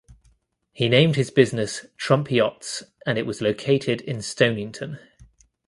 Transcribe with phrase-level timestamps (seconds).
[0.71, 4.97] He named his business Trump Yachts and it was located in Stonington.